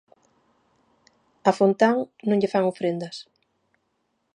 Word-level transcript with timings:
A 1.49 1.51
Fontán 1.59 1.95
non 2.27 2.39
lle 2.41 2.51
fan 2.53 2.65
ofrendas. 2.73 3.15